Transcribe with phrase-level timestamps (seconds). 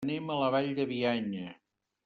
[0.05, 1.47] Anem a la Vall de Bianya.